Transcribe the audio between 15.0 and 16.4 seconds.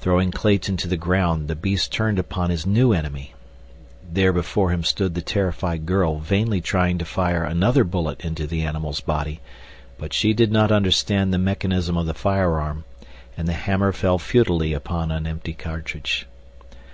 an empty cartridge.